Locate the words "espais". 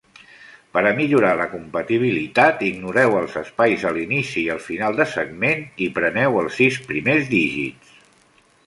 3.43-3.87